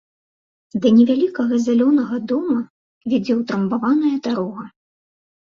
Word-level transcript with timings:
Да 0.85 0.91
невялікага 0.99 1.59
зялёнага 1.65 2.15
дома 2.31 2.57
вядзе 3.13 3.33
ўтрамбаваная 3.43 4.15
дарога. 4.31 4.63